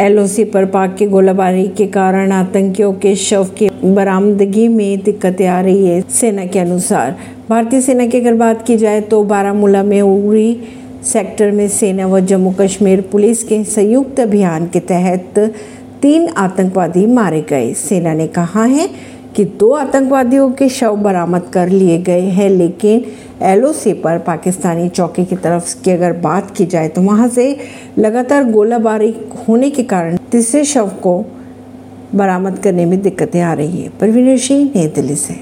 LOC 0.00 0.44
पर 0.44 0.64
पाक 0.64 0.94
की 0.96 1.06
गोलाबारी 1.06 1.66
के 1.68 1.86
कारण 1.86 2.32
आतंकियों 2.32 2.92
के 2.92 3.14
शव 3.16 3.44
की 3.58 3.68
बरामदगी 3.84 4.66
में 4.68 5.02
दिक्कतें 5.02 5.46
आ 5.46 5.60
रही 5.60 5.86
है 5.86 6.00
सेना 6.10 6.44
के 6.46 6.58
अनुसार। 6.58 7.16
भारतीय 7.50 7.80
सेना 7.80 8.06
की 8.06 8.20
अगर 8.20 8.34
बात 8.34 8.66
की 8.66 8.76
जाए 8.76 9.00
तो 9.00 9.22
बारामूला 9.24 9.82
में 9.82 10.00
उरी 10.02 10.60
सेक्टर 11.04 11.50
में 11.50 11.68
सेना 11.68 12.06
व 12.06 12.20
जम्मू 12.20 12.54
कश्मीर 12.60 13.00
पुलिस 13.00 13.42
के 13.42 13.62
संयुक्त 13.64 14.20
अभियान 14.20 14.66
के 14.66 14.80
तहत 14.80 15.38
तीन 16.02 16.28
आतंकवादी 16.28 17.06
मारे 17.06 17.44
गए। 17.50 17.72
सेना 17.74 18.12
ने 18.14 18.26
कहा 18.26 18.64
है 18.64 18.88
कि 19.36 19.44
दो 19.44 19.70
आतंकवादियों 19.70 20.50
के 20.50 20.68
शव 20.68 20.96
बरामद 20.96 21.42
कर 21.52 21.68
लिए 21.68 21.98
गए 21.98 22.20
हैं, 22.20 22.48
लेकिन 22.50 23.04
एलओसी 23.42 23.92
पर 23.92 24.18
पाकिस्तानी 24.18 24.88
चौकी 24.88 25.24
की 25.24 25.36
तरफ़ 25.36 25.82
की 25.82 25.90
अगर 25.90 26.12
बात 26.12 26.50
की 26.50 26.66
जाए 26.66 26.88
तो 26.88 27.02
वहाँ 27.02 27.28
से 27.28 27.56
लगातार 27.98 28.44
गोलाबारी 28.44 29.14
होने 29.48 29.70
के 29.70 29.82
कारण 29.82 30.16
तीसरे 30.32 30.64
शव 30.64 30.88
को 31.02 31.24
बरामद 32.14 32.58
करने 32.58 32.84
में 32.84 33.00
दिक्कतें 33.02 33.40
आ 33.40 33.52
रही 33.52 33.82
है। 33.82 33.88
परवीन 34.00 34.36
सिंह, 34.38 34.70
नई 34.76 34.86
दिल्ली 34.86 35.14
से। 35.14 35.34